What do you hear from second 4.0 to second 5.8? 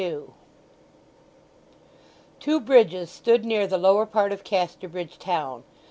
part of Casterbridge town.